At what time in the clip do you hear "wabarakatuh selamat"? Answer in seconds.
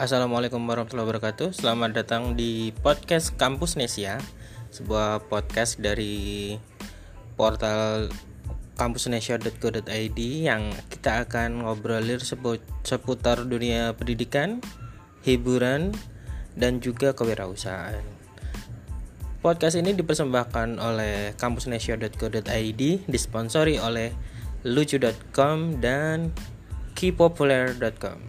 1.04-1.92